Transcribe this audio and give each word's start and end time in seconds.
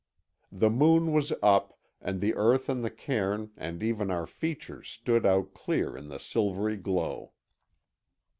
The 0.51 0.71
moon 0.71 1.11
was 1.13 1.31
up, 1.43 1.77
and 2.01 2.19
the 2.21 2.33
earth 2.33 2.69
and 2.69 2.83
the 2.83 2.89
cairn 2.89 3.51
and 3.55 3.83
even 3.83 4.09
our 4.09 4.25
features 4.25 4.89
stood 4.89 5.27
out 5.27 5.53
clear 5.53 5.95
in 5.95 6.07
the 6.07 6.17
silvery 6.19 6.77
glow. 6.77 7.33